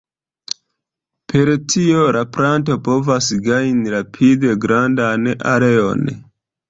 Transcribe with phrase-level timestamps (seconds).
[1.33, 6.03] Per tio la planto povas gajni rapide grandan areon.